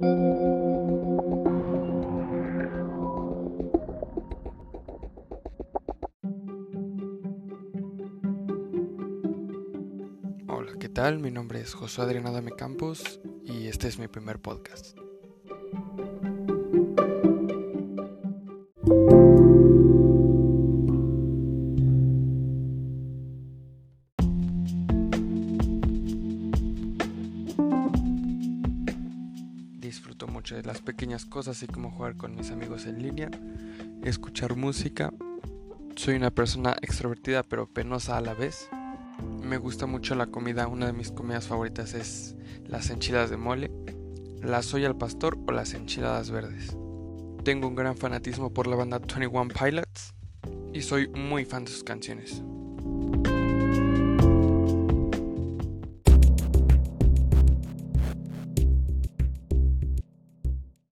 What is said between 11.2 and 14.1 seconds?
nombre es Josué Adriano Dame Campos y este es mi